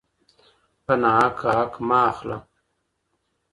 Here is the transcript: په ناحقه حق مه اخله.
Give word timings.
په 0.85 0.93
ناحقه 1.01 1.49
حق 1.57 1.73
مه 1.87 1.99
اخله. 2.09 2.37